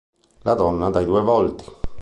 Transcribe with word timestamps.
La 0.45 0.55
donna 0.55 0.89
dai 0.89 1.05
due 1.05 1.21
volti 1.21 1.63